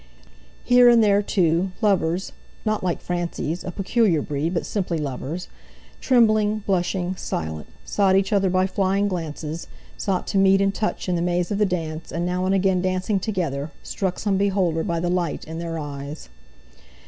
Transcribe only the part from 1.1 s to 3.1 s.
too, lovers—not lovers like